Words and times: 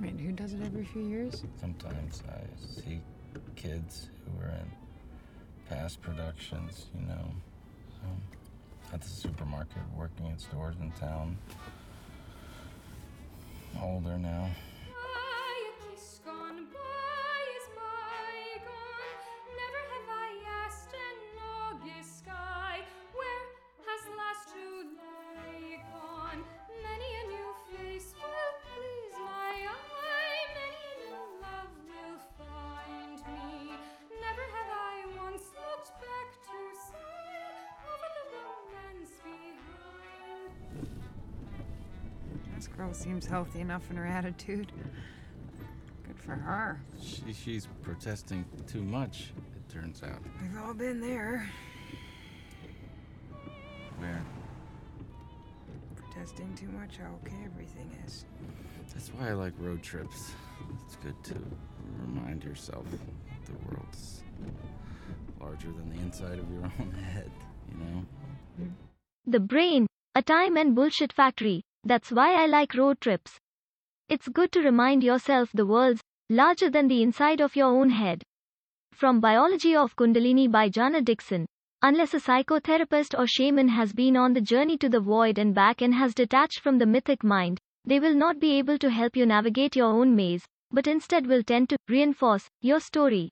Wait, 0.00 0.18
who 0.18 0.32
does 0.32 0.52
it 0.52 0.62
every 0.62 0.84
few 0.84 1.02
years? 1.02 1.44
Sometimes 1.60 2.22
I 2.28 2.80
see 2.80 3.00
kids 3.54 4.08
who 4.24 4.44
are 4.44 4.50
in 4.50 4.70
past 5.68 6.02
productions, 6.02 6.86
you 6.98 7.06
know, 7.06 7.30
um, 8.04 8.20
at 8.92 9.00
the 9.00 9.08
supermarket, 9.08 9.82
working 9.96 10.26
in 10.26 10.38
stores 10.38 10.76
in 10.80 10.90
town. 10.92 11.38
Older 13.80 14.18
now. 14.18 14.50
Girl 42.76 42.92
seems 42.92 43.26
healthy 43.26 43.60
enough 43.60 43.90
in 43.90 43.96
her 43.96 44.06
attitude. 44.06 44.72
Good 46.06 46.18
for 46.18 46.32
her. 46.32 46.80
She, 47.00 47.32
she's 47.32 47.68
protesting 47.82 48.44
too 48.66 48.82
much, 48.82 49.32
it 49.54 49.72
turns 49.72 50.02
out. 50.02 50.18
We've 50.42 50.60
all 50.62 50.74
been 50.74 51.00
there. 51.00 51.48
Where? 53.98 54.22
Protesting 55.96 56.54
too 56.56 56.68
much 56.68 56.98
how 56.98 57.10
okay 57.24 57.36
everything 57.44 57.90
is. 58.06 58.24
That's 58.92 59.08
why 59.08 59.30
I 59.30 59.32
like 59.32 59.52
road 59.58 59.82
trips. 59.82 60.32
It's 60.84 60.96
good 60.96 61.22
to 61.24 61.34
remind 62.06 62.44
yourself 62.44 62.84
that 62.90 63.46
the 63.46 63.58
world's 63.68 64.22
larger 65.40 65.68
than 65.72 65.90
the 65.90 66.00
inside 66.00 66.38
of 66.38 66.50
your 66.50 66.64
own 66.80 66.92
head, 66.92 67.30
you 67.70 67.84
know? 67.84 68.04
The 69.26 69.40
brain, 69.40 69.86
a 70.14 70.22
time 70.22 70.56
and 70.56 70.74
bullshit 70.74 71.12
factory. 71.12 71.62
That's 71.84 72.10
why 72.10 72.32
I 72.34 72.46
like 72.46 72.74
road 72.74 73.00
trips. 73.00 73.38
It's 74.08 74.28
good 74.28 74.52
to 74.52 74.60
remind 74.60 75.04
yourself 75.04 75.50
the 75.52 75.66
world's 75.66 76.00
larger 76.30 76.70
than 76.70 76.88
the 76.88 77.02
inside 77.02 77.40
of 77.40 77.56
your 77.56 77.66
own 77.66 77.90
head. 77.90 78.22
From 78.92 79.20
Biology 79.20 79.76
of 79.76 79.94
Kundalini 79.96 80.50
by 80.50 80.70
Jana 80.70 81.02
Dixon. 81.02 81.44
Unless 81.82 82.14
a 82.14 82.20
psychotherapist 82.20 83.18
or 83.18 83.26
shaman 83.26 83.68
has 83.68 83.92
been 83.92 84.16
on 84.16 84.32
the 84.32 84.40
journey 84.40 84.78
to 84.78 84.88
the 84.88 85.00
void 85.00 85.36
and 85.38 85.54
back 85.54 85.82
and 85.82 85.94
has 85.94 86.14
detached 86.14 86.60
from 86.60 86.78
the 86.78 86.86
mythic 86.86 87.22
mind, 87.22 87.58
they 87.84 88.00
will 88.00 88.14
not 88.14 88.40
be 88.40 88.52
able 88.52 88.78
to 88.78 88.88
help 88.88 89.14
you 89.14 89.26
navigate 89.26 89.76
your 89.76 89.88
own 89.88 90.16
maze, 90.16 90.46
but 90.70 90.86
instead 90.86 91.26
will 91.26 91.42
tend 91.42 91.68
to 91.68 91.76
reinforce 91.88 92.48
your 92.62 92.80
story. 92.80 93.30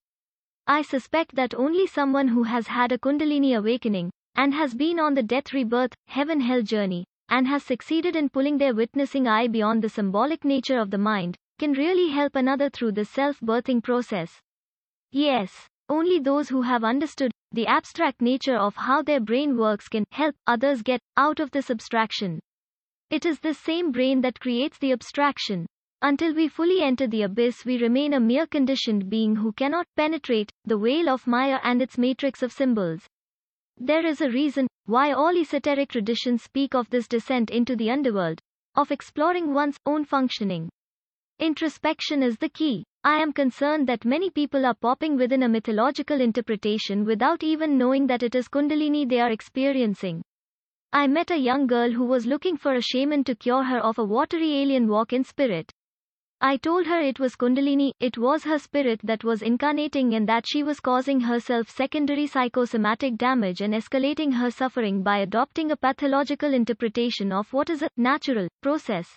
I 0.67 0.83
suspect 0.83 1.34
that 1.36 1.55
only 1.55 1.86
someone 1.86 2.28
who 2.28 2.42
has 2.42 2.67
had 2.67 2.92
a 2.92 2.98
Kundalini 2.98 3.56
awakening, 3.56 4.11
and 4.34 4.53
has 4.53 4.75
been 4.75 5.00
on 5.00 5.14
the 5.14 5.23
death 5.23 5.55
rebirth, 5.55 5.95
heaven 6.06 6.41
hell 6.42 6.61
journey, 6.61 7.06
and 7.33 7.48
has 7.48 7.62
succeeded 7.62 8.14
in 8.14 8.28
pulling 8.28 8.58
their 8.58 8.75
witnessing 8.75 9.27
eye 9.27 9.48
beyond 9.48 9.80
the 9.80 9.88
symbolic 9.88 10.44
nature 10.44 10.78
of 10.78 10.91
the 10.91 10.98
mind, 10.98 11.34
can 11.58 11.72
really 11.72 12.11
help 12.11 12.36
another 12.36 12.69
through 12.69 12.92
the 12.92 13.06
self 13.06 13.41
birthing 13.41 13.83
process. 13.83 14.42
Yes, 15.11 15.66
only 15.89 16.19
those 16.19 16.50
who 16.50 16.61
have 16.61 16.84
understood 16.84 17.33
the 17.50 17.66
abstract 17.66 18.20
nature 18.20 18.56
of 18.56 18.77
how 18.77 19.00
their 19.00 19.19
brain 19.19 19.56
works 19.56 19.89
can 19.89 20.05
help 20.11 20.36
others 20.47 20.83
get 20.83 21.00
out 21.16 21.41
of 21.41 21.50
this 21.52 21.70
abstraction. 21.70 22.39
It 23.08 23.24
is 23.24 23.41
this 23.41 23.58
same 23.58 23.92
brain 23.92 24.20
that 24.20 24.39
creates 24.39 24.77
the 24.77 24.92
abstraction. 24.92 25.64
Until 26.02 26.34
we 26.34 26.48
fully 26.48 26.83
enter 26.83 27.06
the 27.06 27.22
abyss, 27.22 27.64
we 27.64 27.78
remain 27.78 28.12
a 28.12 28.20
mere 28.20 28.46
conditioned 28.46 29.08
being 29.08 29.36
who 29.36 29.52
cannot 29.52 29.86
penetrate 29.96 30.50
the 30.67 30.77
veil 30.77 31.08
of 31.08 31.27
Maya 31.27 31.61
and 31.64 31.80
its 31.80 31.96
matrix 31.96 32.42
of 32.42 32.52
symbols. 32.52 33.06
There 33.78 34.06
is 34.06 34.20
a 34.20 34.30
reason 34.30 34.66
why 34.86 35.12
all 35.12 35.36
esoteric 35.36 35.90
traditions 35.90 36.42
speak 36.42 36.74
of 36.74 36.90
this 36.90 37.08
descent 37.08 37.50
into 37.50 37.77
the 37.77 37.90
underworld, 37.90 38.40
of 38.77 38.90
exploring 38.90 39.55
one's 39.55 39.78
own 39.86 40.05
functioning. 40.05 40.68
Introspection 41.38 42.22
is 42.22 42.36
the 42.36 42.48
key. 42.48 42.84
I 43.05 43.20
am 43.20 43.32
concerned 43.32 43.88
that 43.88 44.05
many 44.05 44.30
people 44.30 44.64
are 44.64 44.74
popping 44.74 45.16
within 45.16 45.42
a 45.42 45.48
mythological 45.48 46.20
interpretation 46.20 47.05
without 47.05 47.42
even 47.42 47.77
knowing 47.77 48.06
that 48.06 48.22
it 48.22 48.34
is 48.34 48.48
Kundalini 48.48 49.08
they 49.08 49.20
are 49.20 49.32
experiencing. 49.32 50.22
I 50.92 51.06
met 51.06 51.30
a 51.30 51.36
young 51.36 51.66
girl 51.66 51.90
who 51.90 52.05
was 52.05 52.27
looking 52.27 52.56
for 52.56 52.74
a 52.74 52.82
shaman 52.82 53.24
to 53.24 53.34
cure 53.34 53.64
her 53.64 53.78
of 53.78 53.98
a 53.98 54.05
watery 54.05 54.52
alien 54.61 54.86
walk 54.88 55.12
in 55.12 55.24
spirit. 55.24 55.72
I 56.45 56.57
told 56.57 56.86
her 56.86 57.01
it 57.01 57.20
was 57.20 57.36
Kundalini, 57.36 57.92
it 58.01 58.19
was 58.19 58.42
her 58.42 58.58
spirit 58.58 58.98
that 59.05 59.23
was 59.23 59.42
incarnating 59.42 60.14
and 60.14 60.29
that 60.29 60.45
she 60.45 60.64
was 60.64 60.80
causing 60.80 61.20
herself 61.20 61.70
secondary 61.70 62.27
psychosomatic 62.27 63.17
damage 63.17 63.61
and 63.61 63.73
escalating 63.73 64.33
her 64.33 64.51
suffering 64.51 65.05
by 65.05 65.19
adopting 65.19 65.70
a 65.70 65.77
pathological 65.77 66.53
interpretation 66.53 67.30
of 67.30 67.53
what 67.53 67.70
is 67.70 67.80
a 67.80 67.89
natural 67.97 68.48
process. 68.61 69.17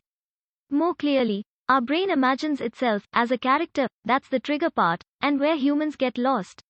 More 0.70 0.94
clearly, 0.94 1.44
our 1.68 1.82
brain 1.82 2.12
imagines 2.12 2.62
itself 2.62 3.08
as 3.12 3.32
a 3.32 3.40
character, 3.40 3.88
that's 4.04 4.30
the 4.30 4.40
trigger 4.40 4.70
part, 4.70 5.02
and 5.22 5.40
where 5.40 5.56
humans 5.56 5.96
get 5.96 6.20
lost. 6.20 6.62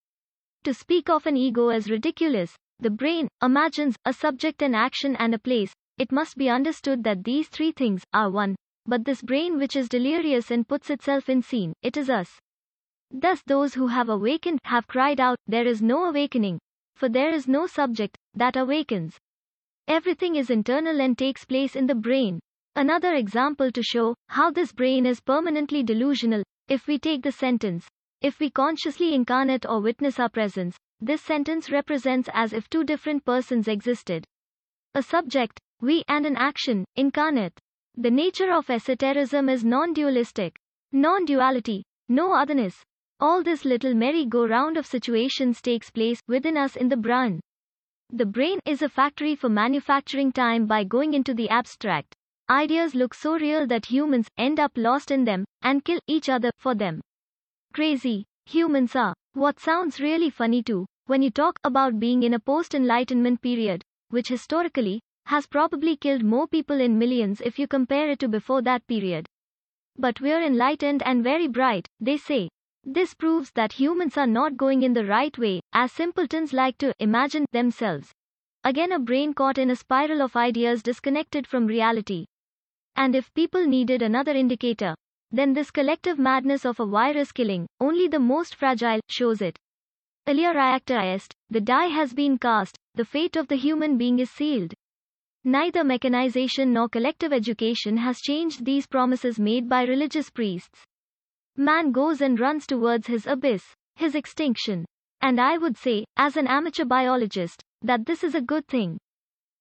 To 0.64 0.72
speak 0.72 1.10
of 1.10 1.26
an 1.26 1.36
ego 1.36 1.68
as 1.68 1.90
ridiculous, 1.90 2.56
the 2.78 2.88
brain 2.88 3.28
imagines 3.42 3.94
a 4.06 4.12
subject, 4.14 4.62
an 4.62 4.74
action, 4.74 5.16
and 5.16 5.34
a 5.34 5.38
place. 5.38 5.74
It 5.98 6.12
must 6.12 6.38
be 6.38 6.48
understood 6.48 7.04
that 7.04 7.24
these 7.24 7.48
three 7.48 7.72
things 7.72 8.04
are 8.14 8.30
one. 8.30 8.56
But 8.86 9.04
this 9.04 9.20
brain 9.20 9.58
which 9.58 9.74
is 9.74 9.88
delirious 9.88 10.50
and 10.50 10.66
puts 10.66 10.90
itself 10.90 11.28
in 11.28 11.42
scene, 11.42 11.72
it 11.82 11.96
is 11.96 12.08
us. 12.08 12.38
Thus, 13.10 13.42
those 13.46 13.74
who 13.74 13.88
have 13.88 14.08
awakened 14.08 14.60
have 14.64 14.86
cried 14.86 15.20
out, 15.20 15.38
There 15.46 15.66
is 15.66 15.82
no 15.82 16.04
awakening, 16.04 16.60
for 16.94 17.08
there 17.08 17.32
is 17.32 17.48
no 17.48 17.66
subject 17.66 18.16
that 18.34 18.56
awakens. 18.56 19.18
Everything 19.88 20.36
is 20.36 20.50
internal 20.50 21.00
and 21.00 21.16
takes 21.16 21.44
place 21.44 21.76
in 21.76 21.86
the 21.86 21.94
brain. 21.94 22.40
Another 22.74 23.14
example 23.14 23.70
to 23.72 23.82
show 23.82 24.14
how 24.28 24.50
this 24.50 24.72
brain 24.72 25.06
is 25.06 25.20
permanently 25.20 25.82
delusional, 25.82 26.42
if 26.68 26.86
we 26.86 26.98
take 26.98 27.22
the 27.22 27.32
sentence, 27.32 27.88
if 28.20 28.38
we 28.38 28.50
consciously 28.50 29.14
incarnate 29.14 29.66
or 29.66 29.80
witness 29.80 30.18
our 30.18 30.28
presence, 30.28 30.76
this 31.00 31.22
sentence 31.22 31.70
represents 31.70 32.28
as 32.32 32.52
if 32.52 32.68
two 32.68 32.84
different 32.84 33.24
persons 33.24 33.68
existed. 33.68 34.24
A 34.94 35.02
subject, 35.02 35.60
we, 35.80 36.02
and 36.08 36.26
an 36.26 36.36
action, 36.36 36.84
incarnate. 36.96 37.58
The 37.98 38.10
nature 38.10 38.52
of 38.52 38.68
esotericism 38.68 39.48
is 39.48 39.64
non 39.64 39.94
dualistic. 39.94 40.58
Non 40.92 41.24
duality, 41.24 41.82
no 42.10 42.34
otherness. 42.34 42.82
All 43.20 43.42
this 43.42 43.64
little 43.64 43.94
merry 43.94 44.26
go 44.26 44.46
round 44.46 44.76
of 44.76 44.84
situations 44.84 45.62
takes 45.62 45.90
place 45.90 46.20
within 46.28 46.58
us 46.58 46.76
in 46.76 46.90
the 46.90 46.98
brain. 46.98 47.40
The 48.10 48.26
brain 48.26 48.60
is 48.66 48.82
a 48.82 48.90
factory 48.90 49.34
for 49.34 49.48
manufacturing 49.48 50.30
time 50.30 50.66
by 50.66 50.84
going 50.84 51.14
into 51.14 51.32
the 51.32 51.48
abstract. 51.48 52.14
Ideas 52.50 52.94
look 52.94 53.14
so 53.14 53.38
real 53.38 53.66
that 53.68 53.86
humans 53.86 54.28
end 54.36 54.60
up 54.60 54.72
lost 54.76 55.10
in 55.10 55.24
them 55.24 55.46
and 55.62 55.82
kill 55.82 56.00
each 56.06 56.28
other 56.28 56.50
for 56.58 56.74
them. 56.74 57.00
Crazy, 57.72 58.26
humans 58.44 58.94
are. 58.94 59.14
What 59.32 59.58
sounds 59.58 60.00
really 60.00 60.28
funny 60.28 60.62
too, 60.62 60.84
when 61.06 61.22
you 61.22 61.30
talk 61.30 61.58
about 61.64 61.98
being 61.98 62.24
in 62.24 62.34
a 62.34 62.40
post 62.40 62.74
enlightenment 62.74 63.40
period, 63.40 63.82
which 64.10 64.28
historically 64.28 65.00
has 65.26 65.46
probably 65.46 65.96
killed 65.96 66.24
more 66.24 66.48
people 66.48 66.80
in 66.80 66.98
millions 66.98 67.40
if 67.40 67.58
you 67.58 67.66
compare 67.66 68.10
it 68.10 68.18
to 68.20 68.28
before 68.28 68.62
that 68.62 68.86
period. 68.86 69.26
But 69.96 70.20
we're 70.20 70.42
enlightened 70.42 71.02
and 71.04 71.22
very 71.22 71.48
bright, 71.48 71.88
they 72.00 72.16
say. 72.16 72.48
This 72.84 73.14
proves 73.14 73.50
that 73.52 73.72
humans 73.72 74.16
are 74.16 74.26
not 74.26 74.56
going 74.56 74.82
in 74.82 74.92
the 74.92 75.04
right 75.04 75.36
way, 75.36 75.60
as 75.72 75.90
simpletons 75.90 76.52
like 76.52 76.78
to 76.78 76.92
imagine 77.00 77.44
themselves. 77.52 78.12
Again, 78.62 78.92
a 78.92 78.98
brain 78.98 79.34
caught 79.34 79.58
in 79.58 79.70
a 79.70 79.76
spiral 79.76 80.22
of 80.22 80.36
ideas 80.36 80.82
disconnected 80.82 81.46
from 81.46 81.66
reality. 81.66 82.26
And 82.94 83.14
if 83.14 83.34
people 83.34 83.66
needed 83.66 84.02
another 84.02 84.32
indicator, 84.32 84.94
then 85.32 85.52
this 85.52 85.70
collective 85.70 86.18
madness 86.18 86.64
of 86.64 86.78
a 86.78 86.86
virus 86.86 87.32
killing 87.32 87.66
only 87.80 88.06
the 88.06 88.20
most 88.20 88.54
fragile 88.54 89.00
shows 89.08 89.42
it. 89.42 89.58
Alia 90.26 90.52
reacta 90.52 91.14
est, 91.14 91.34
the 91.50 91.60
die 91.60 91.86
has 91.86 92.14
been 92.14 92.38
cast, 92.38 92.76
the 92.94 93.04
fate 93.04 93.36
of 93.36 93.48
the 93.48 93.56
human 93.56 93.98
being 93.98 94.18
is 94.18 94.30
sealed. 94.30 94.72
Neither 95.48 95.84
mechanization 95.84 96.72
nor 96.72 96.88
collective 96.88 97.32
education 97.32 97.98
has 97.98 98.18
changed 98.20 98.64
these 98.64 98.88
promises 98.88 99.38
made 99.38 99.68
by 99.68 99.84
religious 99.84 100.28
priests. 100.28 100.82
Man 101.56 101.92
goes 101.92 102.20
and 102.20 102.40
runs 102.40 102.66
towards 102.66 103.06
his 103.06 103.28
abyss, 103.28 103.62
his 103.94 104.16
extinction. 104.16 104.84
And 105.20 105.40
I 105.40 105.56
would 105.56 105.76
say, 105.76 106.04
as 106.16 106.36
an 106.36 106.48
amateur 106.48 106.84
biologist, 106.84 107.62
that 107.82 108.06
this 108.06 108.24
is 108.24 108.34
a 108.34 108.40
good 108.40 108.66
thing. 108.66 108.98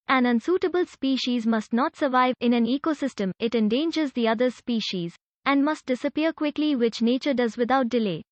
An 0.07 0.25
unsuitable 0.25 0.87
species 0.87 1.45
must 1.45 1.71
not 1.71 1.95
survive 1.95 2.33
in 2.39 2.53
an 2.53 2.65
ecosystem, 2.65 3.29
it 3.37 3.53
endangers 3.53 4.11
the 4.13 4.27
other 4.27 4.49
species, 4.49 5.15
and 5.45 5.63
must 5.63 5.85
disappear 5.85 6.33
quickly, 6.33 6.75
which 6.75 7.03
nature 7.03 7.35
does 7.35 7.57
without 7.57 7.89
delay. 7.89 8.23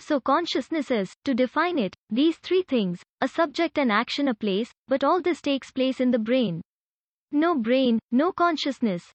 So, 0.00 0.18
consciousness 0.18 0.90
is, 0.90 1.14
to 1.24 1.34
define 1.34 1.78
it, 1.78 1.94
these 2.08 2.38
three 2.38 2.62
things 2.62 3.00
a 3.20 3.28
subject, 3.28 3.78
an 3.78 3.92
action, 3.92 4.26
a 4.26 4.34
place, 4.34 4.72
but 4.88 5.04
all 5.04 5.22
this 5.22 5.40
takes 5.40 5.70
place 5.70 6.00
in 6.00 6.10
the 6.10 6.18
brain. 6.18 6.60
No 7.32 7.54
brain, 7.54 7.98
no 8.10 8.32
consciousness. 8.32 9.12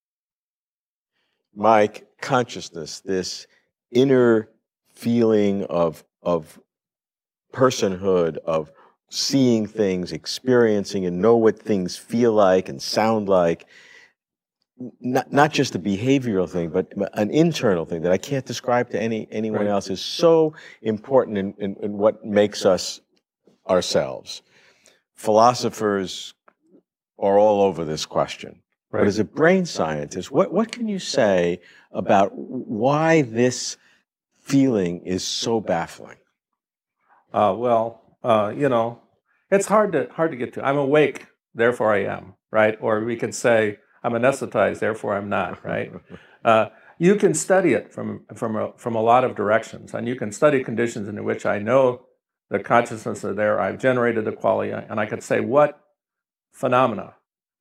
Mike, 1.54 2.08
consciousness, 2.22 3.00
this 3.02 3.48
inner 3.92 4.50
feeling 4.90 5.64
of, 5.66 6.04
of 6.22 6.60
personhood, 7.54 8.38
of 8.40 8.72
seeing 9.10 9.66
things, 9.68 10.12
experiencing, 10.12 11.06
and 11.06 11.22
know 11.22 11.38
what 11.38 11.60
things 11.60 11.98
feel 11.98 12.34
like 12.34 12.70
and 12.70 12.82
sound 12.82 13.30
like. 13.30 13.66
Not, 15.00 15.32
not 15.32 15.54
just 15.54 15.76
a 15.76 15.80
behavioral 15.80 16.50
thing, 16.50 16.70
but 16.70 16.92
an 17.14 17.32
internal 17.32 17.86
thing 17.86 18.02
that 18.02 18.12
I 18.12 18.18
can't 18.18 18.46
describe 18.46 18.90
to 18.90 19.02
any 19.02 19.26
anyone 19.32 19.62
Right. 19.62 19.70
else 19.70 19.90
is 19.90 20.02
so 20.02 20.54
important 20.82 21.38
in, 21.38 21.54
in, 21.60 21.76
in 21.82 21.98
what 21.98 22.26
makes 22.26 22.66
us 22.66 23.00
ourselves. 23.70 24.42
Philosophers 25.14 26.34
are 27.18 27.38
all 27.40 27.62
over 27.62 27.86
this 27.86 28.06
question. 28.06 28.62
But 28.92 29.00
Right. 29.00 29.08
as 29.08 29.20
a 29.20 29.24
brain 29.24 29.66
scientist, 29.66 30.32
what, 30.32 30.54
what 30.54 30.72
can 30.72 30.88
you 30.88 31.00
say 31.00 31.60
about 31.92 32.32
why 32.34 33.24
this 33.24 33.78
feeling 34.40 35.02
is 35.06 35.24
so 35.24 35.60
baffling? 35.60 36.18
Uh, 37.34 37.54
well, 37.58 38.18
uh, 38.24 38.54
you 38.56 38.70
know, 38.70 39.02
it's 39.52 39.68
hard 39.68 39.92
to 39.94 40.08
hard 40.14 40.32
to 40.32 40.38
get 40.38 40.54
to. 40.54 40.66
I'm 40.66 40.78
awake, 40.78 41.28
therefore 41.54 41.94
I 41.94 42.06
am, 42.06 42.36
right? 42.52 42.78
Or 42.80 43.04
we 43.04 43.16
can 43.16 43.32
say 43.32 43.80
I'm 44.04 44.14
anesthetized, 44.14 44.80
therefore 44.80 45.16
I'm 45.16 45.30
not, 45.30 45.64
right? 45.72 45.92
Uh, 46.44 46.70
you 46.98 47.16
can 47.16 47.34
study 47.34 47.74
it 47.74 47.92
from 47.92 48.26
from 48.36 48.56
a, 48.56 48.74
from 48.78 48.96
a 48.96 49.02
lot 49.02 49.24
of 49.24 49.36
directions, 49.36 49.94
and 49.94 50.08
you 50.08 50.16
can 50.16 50.32
study 50.32 50.64
conditions 50.64 51.08
in 51.10 51.22
which 51.24 51.46
I 51.46 51.60
know 51.60 52.06
the 52.50 52.60
consciousness 52.60 53.26
are 53.26 53.34
there. 53.34 53.60
I've 53.60 53.80
generated 53.80 54.26
the 54.26 54.32
qualia, 54.32 54.90
and 54.90 55.00
I 55.00 55.06
could 55.06 55.24
say 55.24 55.40
what 55.42 55.85
phenomena, 56.56 57.13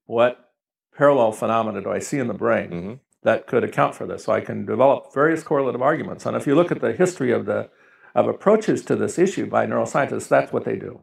what 0.07 0.51
parallel 0.97 1.33
phenomena 1.33 1.83
do 1.83 1.91
I 1.91 1.99
see 1.99 2.19
in 2.19 2.29
the 2.29 2.35
brain 2.35 2.71
Mhm. 2.71 2.99
that 3.23 3.47
could 3.47 3.65
account 3.65 3.95
for 3.95 4.07
this? 4.07 4.25
So 4.25 4.33
I 4.33 4.41
can 4.41 4.65
develop 4.65 5.13
various 5.13 5.43
correlative 5.43 5.83
arguments. 5.83 6.25
And 6.25 6.37
if 6.37 6.47
you 6.47 6.55
look 6.55 6.71
at 6.71 6.81
the 6.81 6.93
history 6.93 7.33
of 7.33 7.45
the 7.47 7.69
of 8.15 8.29
approaches 8.29 8.85
to 8.85 8.95
this 8.95 9.19
issue 9.19 9.47
by 9.47 9.67
neuroscientists, 9.67 10.29
that's 10.29 10.53
what 10.53 10.65
they 10.65 10.77
do. 10.77 11.01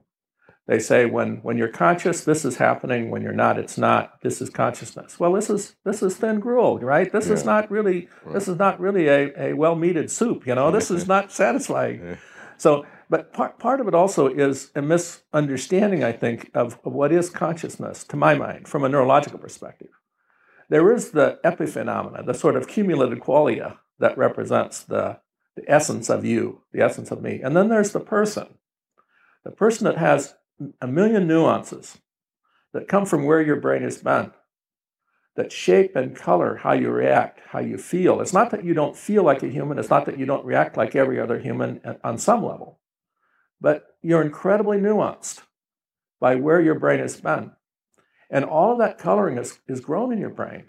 They 0.67 0.79
say 0.79 1.05
when 1.05 1.39
when 1.43 1.57
you're 1.57 1.67
conscious, 1.67 2.23
this 2.23 2.45
is 2.45 2.55
happening. 2.57 3.09
When 3.11 3.21
you're 3.21 3.33
not, 3.33 3.59
it's 3.59 3.77
not. 3.77 4.21
This 4.21 4.41
is 4.41 4.49
consciousness. 4.49 5.19
Well, 5.19 5.33
this 5.33 5.49
is 5.49 5.75
this 5.83 6.01
is 6.01 6.15
thin 6.15 6.39
gruel, 6.39 6.79
right? 6.79 7.11
This 7.11 7.29
is 7.29 7.43
not 7.43 7.69
really 7.69 8.07
this 8.31 8.47
is 8.47 8.57
not 8.57 8.79
really 8.79 9.09
a, 9.09 9.49
a 9.49 9.53
well 9.53 9.75
meated 9.75 10.09
soup. 10.09 10.47
You 10.47 10.55
know, 10.55 10.71
this 10.77 10.89
is 10.89 11.07
not 11.07 11.31
satisfying. 11.31 11.99
Yeah. 12.01 12.15
So, 12.57 12.85
but 13.11 13.33
part 13.33 13.59
part 13.59 13.81
of 13.81 13.89
it 13.89 13.93
also 13.93 14.27
is 14.27 14.71
a 14.73 14.81
misunderstanding, 14.81 16.01
I 16.01 16.13
think, 16.13 16.49
of, 16.53 16.79
of 16.85 16.93
what 16.93 17.11
is 17.11 17.29
consciousness, 17.29 18.05
to 18.05 18.15
my 18.15 18.35
mind, 18.35 18.69
from 18.69 18.85
a 18.85 18.89
neurological 18.89 19.37
perspective. 19.37 19.89
There 20.69 20.93
is 20.93 21.11
the 21.11 21.37
epiphenomena, 21.43 22.25
the 22.25 22.33
sort 22.33 22.55
of 22.55 22.69
cumulative 22.69 23.19
qualia 23.19 23.79
that 23.99 24.17
represents 24.17 24.81
the, 24.81 25.19
the 25.57 25.69
essence 25.69 26.09
of 26.09 26.23
you, 26.23 26.61
the 26.71 26.81
essence 26.81 27.11
of 27.11 27.21
me. 27.21 27.41
And 27.43 27.53
then 27.53 27.67
there's 27.67 27.91
the 27.91 27.99
person, 27.99 28.47
the 29.43 29.51
person 29.51 29.83
that 29.83 29.97
has 29.97 30.35
a 30.79 30.87
million 30.87 31.27
nuances 31.27 31.97
that 32.71 32.87
come 32.87 33.05
from 33.05 33.25
where 33.25 33.41
your 33.41 33.57
brain 33.57 33.81
has 33.81 33.97
been, 33.97 34.31
that 35.35 35.51
shape 35.51 35.97
and 35.97 36.15
color 36.15 36.55
how 36.55 36.71
you 36.71 36.89
react, 36.89 37.41
how 37.49 37.59
you 37.59 37.77
feel. 37.77 38.21
It's 38.21 38.31
not 38.31 38.51
that 38.51 38.63
you 38.63 38.73
don't 38.73 38.95
feel 38.95 39.23
like 39.23 39.43
a 39.43 39.49
human, 39.49 39.79
it's 39.79 39.89
not 39.89 40.05
that 40.05 40.17
you 40.17 40.25
don't 40.25 40.45
react 40.45 40.77
like 40.77 40.95
every 40.95 41.19
other 41.19 41.39
human 41.39 41.81
on 42.05 42.17
some 42.17 42.45
level, 42.45 42.79
but 43.61 43.95
you're 44.01 44.23
incredibly 44.23 44.77
nuanced 44.77 45.41
by 46.19 46.35
where 46.35 46.59
your 46.59 46.75
brain 46.75 46.99
has 46.99 47.21
been. 47.21 47.51
And 48.29 48.43
all 48.43 48.73
of 48.73 48.79
that 48.79 48.97
coloring 48.97 49.37
is, 49.37 49.59
is 49.67 49.79
grown 49.79 50.11
in 50.11 50.19
your 50.19 50.29
brain. 50.29 50.65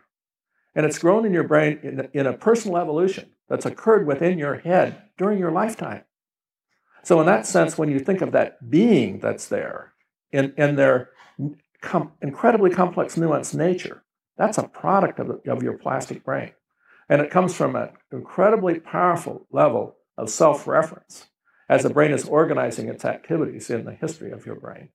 And 0.74 0.86
it's 0.86 0.98
grown 0.98 1.24
in 1.24 1.32
your 1.32 1.46
brain 1.46 1.80
in, 1.82 2.08
in 2.12 2.26
a 2.26 2.32
personal 2.32 2.78
evolution 2.78 3.30
that's 3.48 3.66
occurred 3.66 4.06
within 4.06 4.38
your 4.38 4.56
head 4.56 5.02
during 5.18 5.38
your 5.38 5.50
lifetime. 5.50 6.04
So, 7.02 7.20
in 7.20 7.26
that 7.26 7.46
sense, 7.46 7.76
when 7.76 7.90
you 7.90 7.98
think 7.98 8.20
of 8.20 8.32
that 8.32 8.70
being 8.70 9.18
that's 9.18 9.48
there 9.48 9.92
in, 10.30 10.54
in 10.56 10.76
their 10.76 11.10
com- 11.80 12.12
incredibly 12.22 12.70
complex, 12.70 13.16
nuanced 13.16 13.54
nature, 13.54 14.04
that's 14.36 14.56
a 14.56 14.68
product 14.68 15.18
of, 15.18 15.40
of 15.46 15.62
your 15.62 15.76
plastic 15.76 16.24
brain. 16.24 16.52
And 17.08 17.20
it 17.20 17.30
comes 17.30 17.54
from 17.54 17.76
an 17.76 17.90
incredibly 18.10 18.80
powerful 18.80 19.46
level 19.50 19.96
of 20.16 20.30
self 20.30 20.66
reference 20.66 21.26
as 21.72 21.82
the 21.84 21.90
brain 21.90 22.12
is 22.12 22.28
organizing 22.28 22.88
its 22.88 23.02
activities 23.02 23.70
in 23.70 23.86
the 23.86 23.94
history 23.94 24.30
of 24.30 24.44
your 24.44 24.56
brain. 24.56 24.90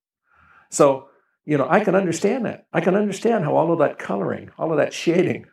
So, 0.70 1.08
you 1.44 1.58
know, 1.58 1.66
I 1.68 1.80
can 1.80 1.96
understand 1.96 2.46
that. 2.46 2.68
I 2.72 2.82
can 2.82 2.96
understand 2.96 3.46
how 3.46 3.56
all 3.56 3.74
of 3.74 3.80
that 3.80 3.98
coloring, 3.98 4.52
all 4.60 4.70
of 4.72 4.78
that 4.78 4.94
shading, 4.94 5.48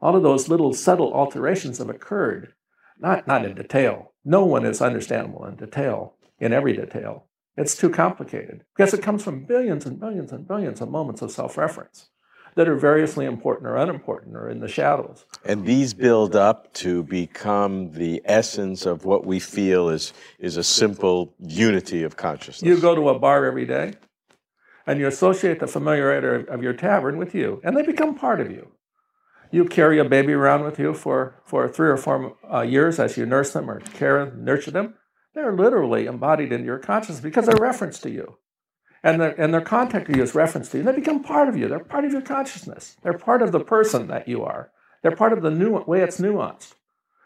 all 0.00 0.14
of 0.14 0.22
those 0.22 0.48
little 0.48 0.72
subtle 0.72 1.12
alterations 1.12 1.78
have 1.78 1.90
occurred, 1.90 2.54
not, 3.00 3.26
not 3.26 3.44
in 3.44 3.56
detail. 3.56 4.12
No 4.24 4.44
one 4.44 4.64
is 4.64 4.80
understandable 4.80 5.44
in 5.44 5.56
detail, 5.56 6.14
in 6.38 6.52
every 6.52 6.76
detail. 6.76 7.26
It's 7.56 7.76
too 7.76 7.90
complicated 7.90 8.62
because 8.76 8.94
it 8.94 9.02
comes 9.02 9.24
from 9.24 9.46
billions 9.46 9.86
and 9.86 9.98
billions 9.98 10.30
and 10.30 10.46
billions 10.46 10.80
of 10.80 10.88
moments 10.88 11.20
of 11.20 11.32
self 11.32 11.58
reference 11.58 12.10
that 12.60 12.68
are 12.68 12.76
variously 12.76 13.24
important 13.24 13.66
or 13.66 13.78
unimportant 13.78 14.36
or 14.36 14.46
in 14.50 14.60
the 14.60 14.68
shadows. 14.68 15.24
And 15.46 15.64
these 15.64 15.94
build 15.94 16.36
up 16.36 16.70
to 16.74 17.02
become 17.04 17.92
the 17.92 18.20
essence 18.26 18.84
of 18.84 19.06
what 19.06 19.24
we 19.24 19.40
feel 19.40 19.88
is, 19.88 20.12
is 20.38 20.58
a 20.58 20.62
simple 20.62 21.32
unity 21.38 22.02
of 22.02 22.18
consciousness. 22.18 22.68
You 22.68 22.78
go 22.78 22.94
to 22.94 23.08
a 23.08 23.18
bar 23.18 23.46
every 23.46 23.64
day 23.64 23.94
and 24.86 25.00
you 25.00 25.06
associate 25.06 25.58
the 25.58 25.66
familiarity 25.66 26.46
of 26.50 26.62
your 26.62 26.74
tavern 26.74 27.16
with 27.16 27.34
you, 27.34 27.62
and 27.64 27.74
they 27.74 27.82
become 27.82 28.14
part 28.14 28.42
of 28.42 28.50
you. 28.50 28.70
You 29.50 29.64
carry 29.64 29.98
a 29.98 30.04
baby 30.04 30.34
around 30.34 30.62
with 30.62 30.78
you 30.78 30.92
for, 30.92 31.40
for 31.46 31.66
three 31.66 31.88
or 31.88 31.96
four 31.96 32.36
uh, 32.52 32.60
years 32.60 32.98
as 32.98 33.16
you 33.16 33.24
nurse 33.24 33.54
them 33.54 33.70
or 33.70 33.80
care 33.80 34.18
and 34.20 34.44
nurture 34.44 34.70
them. 34.70 34.96
They're 35.34 35.56
literally 35.56 36.04
embodied 36.04 36.52
in 36.52 36.66
your 36.66 36.78
consciousness 36.78 37.20
because 37.20 37.46
they're 37.46 37.56
reference 37.56 38.00
to 38.00 38.10
you. 38.10 38.36
And 39.02 39.20
their, 39.20 39.40
and 39.40 39.54
their 39.54 39.64
you 40.08 40.22
is 40.22 40.34
reference 40.34 40.68
to 40.70 40.78
you. 40.78 40.84
They 40.84 40.92
become 40.92 41.22
part 41.22 41.48
of 41.48 41.56
you. 41.56 41.68
They're 41.68 41.78
part 41.78 42.04
of 42.04 42.12
your 42.12 42.20
consciousness. 42.20 42.96
They're 43.02 43.16
part 43.16 43.40
of 43.40 43.50
the 43.50 43.60
person 43.60 44.08
that 44.08 44.28
you 44.28 44.44
are. 44.44 44.70
They're 45.02 45.16
part 45.16 45.32
of 45.32 45.42
the 45.42 45.50
new 45.50 45.78
way 45.86 46.02
it's 46.02 46.20
nuanced. 46.20 46.74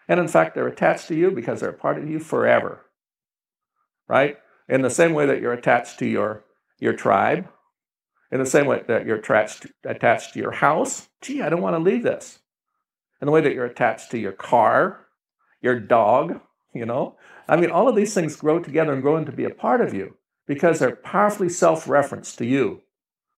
And 0.07 0.21
in 0.21 0.29
fact, 0.29 0.55
they're 0.55 0.69
attached 0.69 1.09
to 1.09 1.17
you 1.17 1.31
because 1.33 1.61
they're 1.61 1.73
part 1.73 1.99
of 1.99 2.09
you 2.09 2.21
forever. 2.21 2.85
Right? 4.07 4.37
In 4.69 4.83
the 4.83 4.91
same 4.91 5.15
way 5.15 5.27
that 5.27 5.41
you're 5.41 5.53
attached 5.53 5.99
to 5.99 6.07
your, 6.07 6.45
your 6.79 6.93
tribe, 6.93 7.49
in 8.31 8.39
the 8.39 8.47
same 8.47 8.67
way 8.67 8.83
that 8.87 9.07
you're 9.07 9.17
attached, 9.17 9.67
attached 9.85 10.35
to 10.35 10.41
your 10.41 10.53
house. 10.53 11.09
Gee, 11.23 11.43
I 11.43 11.49
don't 11.49 11.63
want 11.63 11.75
to 11.75 11.83
leave 11.83 12.03
this. 12.03 12.39
In 13.21 13.27
the 13.27 13.33
way 13.33 13.41
that 13.41 13.55
you're 13.55 13.65
attached 13.65 14.11
to 14.13 14.19
your 14.19 14.33
car, 14.33 15.07
your 15.61 15.81
dog, 15.81 16.41
you 16.73 16.87
know. 16.87 17.17
I 17.49 17.57
mean, 17.57 17.71
all 17.71 17.89
of 17.89 17.97
these 17.97 18.15
things 18.15 18.37
grow 18.37 18.61
together 18.61 18.93
and 18.93 19.03
grow 19.03 19.17
into 19.17 19.33
be 19.33 19.45
a 19.45 19.51
part 19.51 19.81
of 19.81 19.93
you 19.93 20.17
because 20.47 20.79
they're 20.79 20.97
powerfully 20.97 21.49
self 21.49 21.89
referenced 21.89 22.39
to 22.39 22.47
you. 22.47 22.84